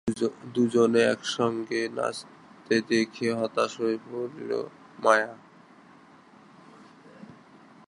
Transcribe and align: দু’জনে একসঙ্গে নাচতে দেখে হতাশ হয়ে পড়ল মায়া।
দু’জনে 0.53 1.01
একসঙ্গে 1.05 1.81
নাচতে 1.95 2.75
দেখে 2.89 3.27
হতাশ 3.33 3.71
হয়ে 3.81 3.97
পড়ল 4.05 4.49
মায়া। 5.03 5.33